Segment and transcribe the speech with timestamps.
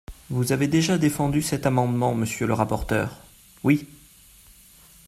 [0.31, 3.19] Vous avez déjà défendu cet amendement, monsieur le rapporteur…
[3.63, 3.87] Oui.